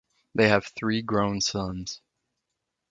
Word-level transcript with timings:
They 0.33 0.49
have 0.49 0.65
three 0.65 1.03
grown 1.03 1.41
sons. 1.41 2.01